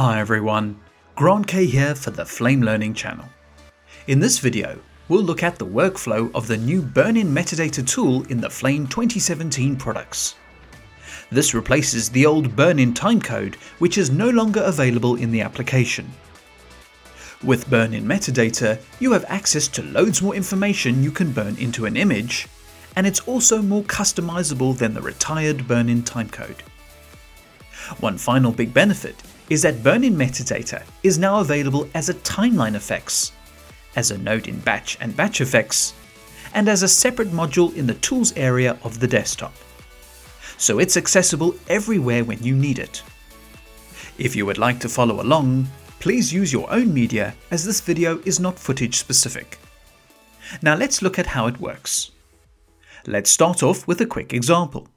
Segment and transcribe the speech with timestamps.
[0.00, 0.80] Hi everyone,
[1.14, 3.26] Grant Kay here for the Flame Learning channel.
[4.06, 4.78] In this video,
[5.08, 9.76] we'll look at the workflow of the new Burn-in metadata tool in the Flame 2017
[9.76, 10.36] products.
[11.30, 16.10] This replaces the old Burn-in timecode which is no longer available in the application.
[17.44, 21.98] With Burn-in metadata, you have access to loads more information you can burn into an
[21.98, 22.48] image,
[22.96, 26.62] and it's also more customizable than the retired Burn-in timecode.
[27.98, 33.32] One final big benefit is that burn-in metadata is now available as a TimelineFX,
[33.96, 35.92] as a node in batch and BatchFX,
[36.54, 39.52] and as a separate module in the tools area of the desktop.
[40.56, 43.02] So it's accessible everywhere when you need it.
[44.18, 45.66] If you would like to follow along,
[45.98, 49.58] please use your own media as this video is not footage specific.
[50.62, 52.12] Now let's look at how it works.
[53.06, 54.88] Let's start off with a quick example.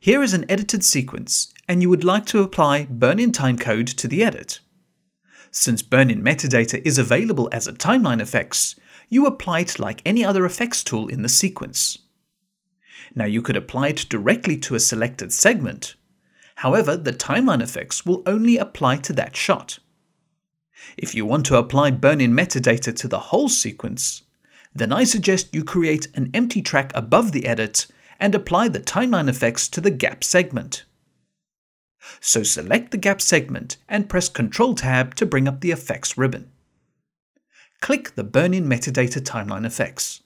[0.00, 4.22] Here is an edited sequence, and you would like to apply burn-in timecode to the
[4.22, 4.60] edit.
[5.50, 10.82] Since burn-in metadata is available as a TimelineFX, you apply it like any other effects
[10.82, 11.98] tool in the sequence.
[13.14, 15.94] Now you could apply it directly to a selected segment.
[16.56, 19.78] However, the TimelineFX will only apply to that shot.
[20.96, 24.22] If you want to apply burn-in metadata to the whole sequence,
[24.74, 27.86] then I suggest you create an empty track above the edit
[28.18, 30.84] and apply the TimelineFX to the gap segment.
[32.20, 36.50] So select the gap segment and press Ctrl Tab to bring up the effects ribbon.
[37.80, 40.20] Click the Burn-in Metadata TimelineFX.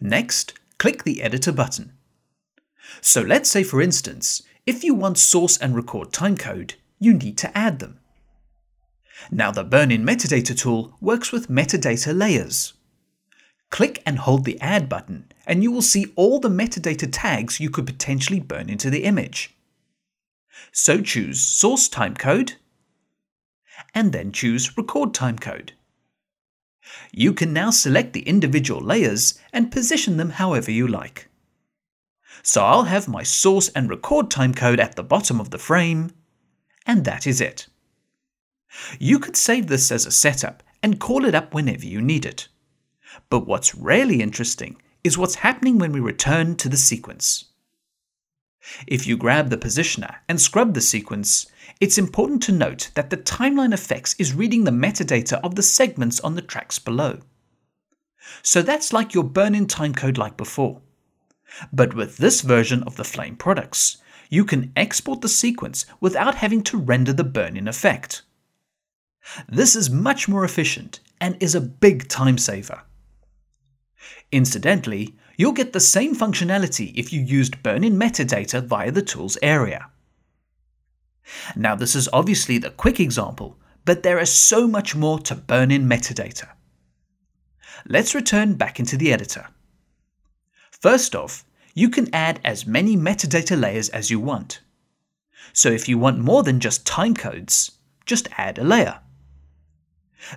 [0.00, 1.92] Next, click the Editor button.
[3.00, 7.56] So let's say for instance, if you want source and record timecode, you need to
[7.56, 7.98] add them.
[9.30, 12.74] Now the Burn-in Metadata tool works with metadata layers.
[13.70, 17.70] Click and hold the Add button and you will see all the metadata tags you
[17.70, 19.56] could potentially burn into the image.
[20.72, 22.54] So choose Source Timecode
[23.94, 25.70] and then choose Record Timecode.
[27.12, 31.28] You can now select the individual layers and position them however you like.
[32.42, 36.10] So I'll have my source and record timecode at the bottom of the frame,
[36.86, 37.68] and that is it.
[38.98, 42.48] You could save this as a setup and call it up whenever you need it.
[43.30, 47.51] But what's really interesting is what's happening when we return to the sequence.
[48.86, 51.46] If you grab the positioner and scrub the sequence,
[51.80, 56.34] it's important to note that the TimelineFX is reading the metadata of the segments on
[56.34, 57.18] the tracks below.
[58.42, 60.80] So that's like your burn-in timecode like before.
[61.72, 63.98] But with this version of the Flame products,
[64.30, 68.22] you can export the sequence without having to render the burn-in effect.
[69.48, 72.82] This is much more efficient and is a big time saver.
[74.30, 79.90] Incidentally, you'll get the same functionality if you used burn-in metadata via the tools area.
[81.56, 85.88] Now this is obviously the quick example, but there is so much more to burn-in
[85.88, 86.48] metadata.
[87.86, 89.48] Let's return back into the editor.
[90.70, 91.44] First off,
[91.74, 94.60] you can add as many metadata layers as you want.
[95.52, 97.72] So if you want more than just timecodes,
[98.04, 99.00] just add a layer.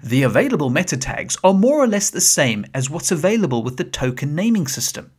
[0.04, 3.84] The available meta tags are more or less the same as what's available with the
[3.84, 5.12] token naming system.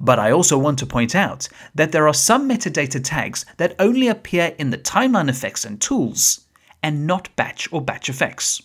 [0.00, 4.08] But I also want to point out that there are some metadata tags that only
[4.08, 6.46] appear in the TimelineFX and tools,
[6.82, 8.62] and not batch or BatchFX.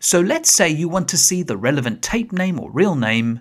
[0.00, 3.40] So let's say you want to see the relevant tape name or reel name,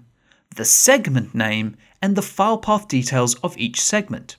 [0.56, 4.36] the segment name, and the file path details of each segment.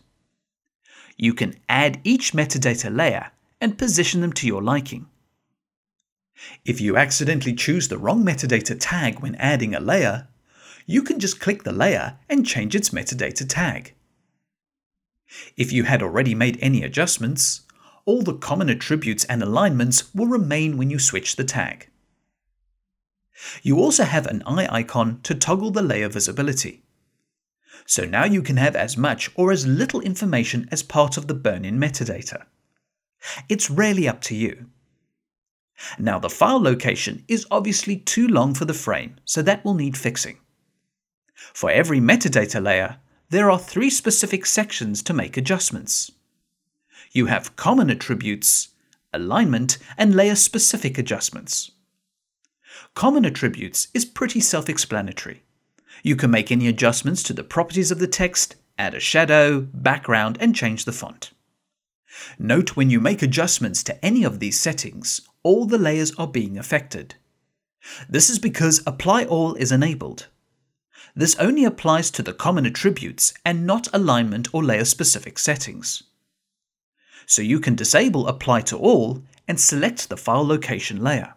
[1.16, 5.06] You can add each metadata layer and position them to your liking.
[6.64, 10.28] If you accidentally choose the wrong metadata tag when adding a layer,
[10.86, 13.94] you can just click the layer and change its metadata tag.
[15.56, 17.62] If you had already made any adjustments,
[18.04, 21.88] all the common attributes and alignments will remain when you switch the tag.
[23.62, 26.82] You also have an eye icon to toggle the layer visibility.
[27.86, 31.34] So now you can have as much or as little information as part of the
[31.34, 32.44] burn-in metadata.
[33.48, 34.66] It's really up to you.
[35.98, 39.96] Now the file location is obviously too long for the frame, so that will need
[39.96, 40.38] fixing.
[41.34, 42.98] For every metadata layer,
[43.30, 46.10] there are three specific sections to make adjustments.
[47.12, 48.68] You have common attributes,
[49.12, 51.70] alignment, and layer-specific adjustments.
[52.94, 55.42] Common attributes is pretty self-explanatory.
[56.02, 60.38] You can make any adjustments to the properties of the text, add a shadow, background,
[60.40, 61.32] and change the font.
[62.38, 66.58] Note when you make adjustments to any of these settings, all the layers are being
[66.58, 67.14] affected.
[68.08, 70.26] This is because Apply All is enabled.
[71.14, 76.02] This only applies to the common attributes and not alignment or layer specific settings.
[77.26, 81.34] So you can disable Apply to All and select the file location layer.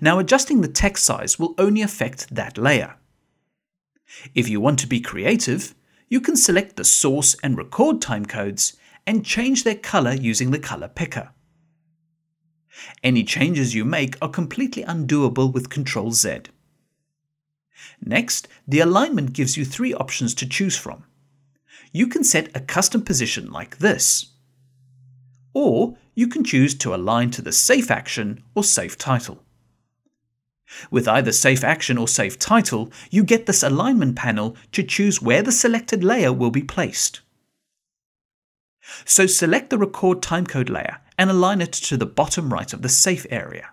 [0.00, 2.96] Now adjusting the text size will only affect that layer.
[4.34, 5.74] If you want to be creative,
[6.08, 8.76] you can select the source and record timecodes
[9.06, 11.30] and change their color using the color picker.
[13.02, 16.50] Any changes you make are completely undoable with Ctrl Z.
[18.00, 21.04] Next, the alignment gives you three options to choose from.
[21.92, 24.32] You can set a custom position like this,
[25.54, 29.42] or you can choose to align to the Safe Action or Safe Title.
[30.90, 35.42] With either Safe Action or Safe Title, you get this alignment panel to choose where
[35.42, 37.22] the selected layer will be placed.
[39.04, 42.88] So select the Record Timecode layer and align it to the bottom right of the
[42.88, 43.70] Safe area.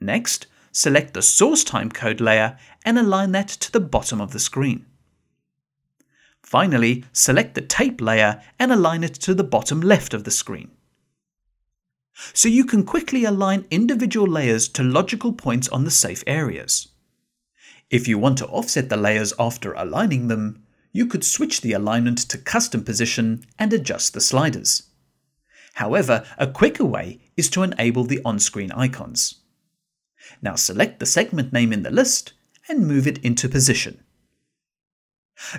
[0.00, 4.86] Next, select the Source Timecode layer and align that to the bottom of the screen.
[6.42, 10.70] Finally, select the Tape layer and align it to the bottom left of the screen.
[12.32, 16.88] So you can quickly align individual layers to logical points on the safe areas.
[17.90, 22.18] If you want to offset the layers after aligning them, you could switch the alignment
[22.18, 24.84] to custom position and adjust the sliders.
[25.74, 29.36] However, a quicker way is to enable the on-screen icons.
[30.42, 32.32] Now select the segment name in the list
[32.68, 34.02] and move it into position.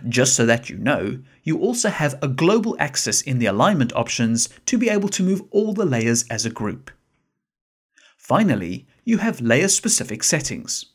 [0.07, 4.49] Just so that you know, you also have a global access in the alignment options
[4.65, 6.91] to be able to move all the layers as a group.
[8.17, 10.87] Finally, you have layer-specific settings.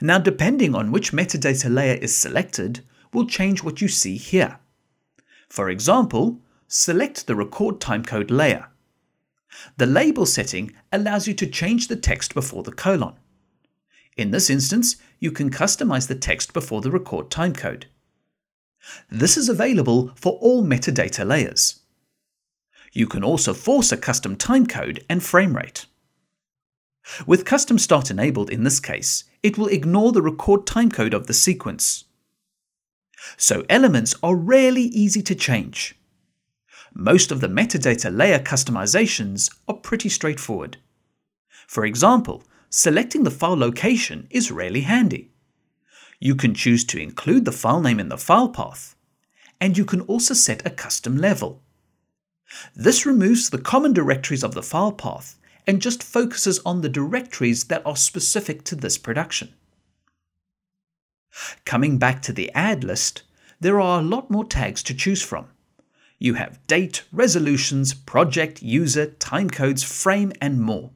[0.00, 4.58] Now depending on which metadata layer is selected, will change what you see here.
[5.48, 8.68] For example, select the record timecode layer.
[9.76, 13.14] The label setting allows you to change the text before the colon.
[14.16, 17.84] In this instance, you can customize the text before the record timecode.
[19.10, 21.80] This is available for all metadata layers.
[22.92, 25.86] You can also force a custom timecode and frame rate.
[27.26, 31.34] With custom start enabled in this case, it will ignore the record timecode of the
[31.34, 32.04] sequence.
[33.36, 35.96] So elements are rarely easy to change.
[36.94, 40.76] Most of the metadata layer customizations are pretty straightforward.
[41.66, 45.30] For example, selecting the file location is rarely handy.
[46.20, 48.94] You can choose to include the file name in the file path,
[49.60, 51.62] and you can also set a custom level.
[52.76, 55.36] This removes the common directories of the file path
[55.66, 59.54] and just focuses on the directories that are specific to this production.
[61.64, 63.22] Coming back to the add list,
[63.60, 65.48] there are a lot more tags to choose from.
[66.18, 70.90] You have date, resolutions, project, user, timecodes, frame, and more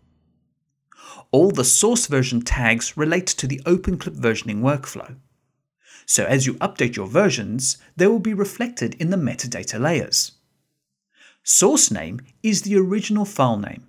[1.31, 5.17] all the source version tags relate to the OpenClip versioning workflow.
[6.07, 10.33] So as you update your versions, they will be reflected in the metadata layers.
[11.43, 13.87] Source name is the original file name.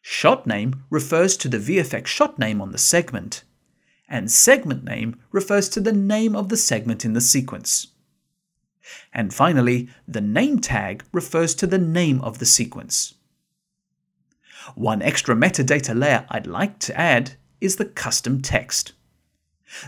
[0.00, 3.44] Shot name refers to the VFX shot name on the segment,
[4.08, 7.88] and segment name refers to the name of the segment in the sequence.
[9.12, 13.14] And finally, the name tag refers to the name of the sequence.
[14.74, 18.92] One extra metadata layer I'd like to add is the custom text.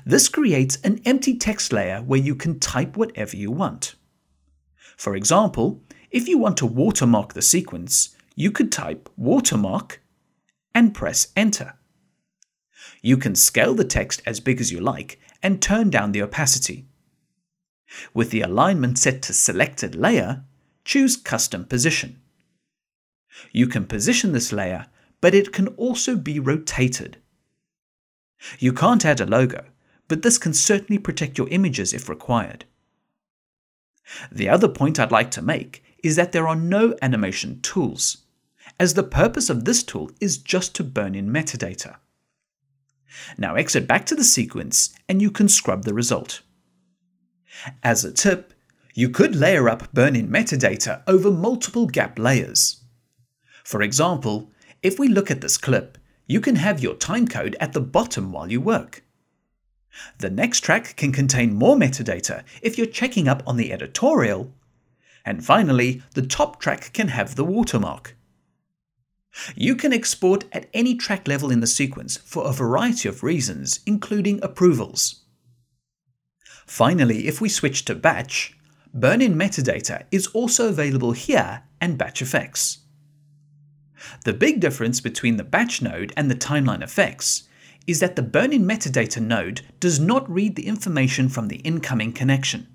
[0.05, 3.94] This creates an empty text layer where you can type whatever you want.
[4.96, 10.03] For example, if you want to watermark the sequence, you could type watermark
[10.74, 11.74] and press enter.
[13.02, 16.86] You can scale the text as big as you like and turn down the opacity.
[18.14, 20.44] With the alignment set to selected layer,
[20.84, 22.20] choose custom position.
[23.52, 24.86] You can position this layer,
[25.20, 27.19] but it can also be rotated.
[28.58, 29.64] You can't add a logo,
[30.08, 32.64] but this can certainly protect your images if required.
[34.32, 38.19] The other point I'd like to make is that there are no animation tools,
[38.78, 41.96] as the purpose of this tool is just to burn in metadata.
[43.38, 46.43] Now exit back to the sequence and you can scrub the result.
[47.82, 48.55] As a tip,
[48.94, 52.82] you could layer up burn-in metadata over multiple gap layers.
[53.64, 54.50] For example,
[54.82, 58.50] if we look at this clip, you can have your timecode at the bottom while
[58.50, 59.02] you work.
[60.19, 64.52] The next track can contain more metadata if you're checking up on the editorial.
[65.24, 68.17] And finally, the top track can have the watermark.
[69.55, 73.81] You can export at any track level in the sequence for a variety of reasons,
[73.87, 75.22] including approvals.
[76.67, 78.56] Finally, if we switch to batch,
[78.93, 82.79] burn-in metadata is also available here and BatchFX.
[84.25, 87.44] The big difference between the batch node and the TimelineFX
[87.87, 92.67] is that the burn-in metadata node does not read the information from the incoming connection.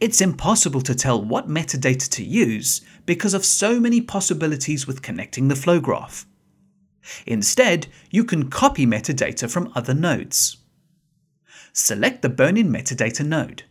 [0.00, 5.48] It's impossible to tell what metadata to use because of so many possibilities with connecting
[5.48, 6.26] the flow graph.
[7.26, 10.58] Instead, you can copy metadata from other nodes.
[11.72, 13.64] Select the Burn-in metadata node.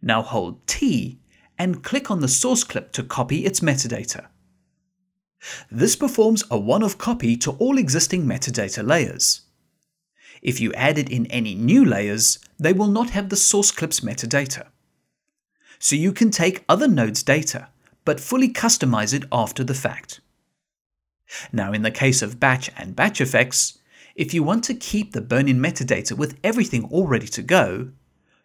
[0.00, 1.20] Now hold T
[1.58, 4.26] and click on the source clip to copy its metadata.
[5.70, 9.42] This performs a one-off copy to all existing metadata layers.
[10.42, 14.68] If you added in any new layers, they will not have the source clip's metadata.
[15.78, 17.68] So you can take other nodes' data,
[18.04, 20.20] but fully customize it after the fact.
[21.52, 23.78] Now in the case of batch and BatchFX,
[24.14, 27.90] if you want to keep the burn-in metadata with everything all ready to go,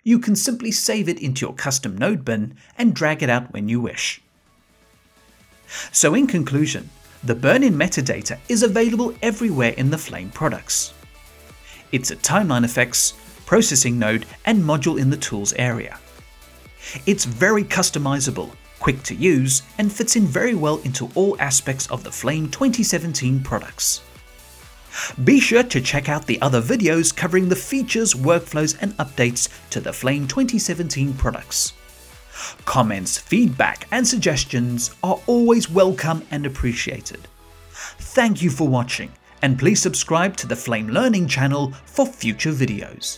[0.03, 3.69] you can simply save it into your custom node bin and drag it out when
[3.69, 4.21] you wish.
[5.91, 6.89] So in conclusion,
[7.23, 10.93] the burn-in metadata is available everywhere in the Flame products.
[11.91, 13.13] It's a TimelineFX,
[13.45, 15.97] processing node and module in the tools area.
[17.05, 22.03] It's very customizable, quick to use, and fits in very well into all aspects of
[22.03, 24.01] the Flame 2017 products.
[25.23, 29.79] Be sure to check out the other videos covering the features, workflows, and updates to
[29.79, 31.73] the Flame 2017 products.
[32.65, 37.27] Comments, feedback, and suggestions are always welcome and appreciated.
[37.73, 39.11] Thank you for watching,
[39.41, 43.17] and please subscribe to the Flame Learning channel for future videos.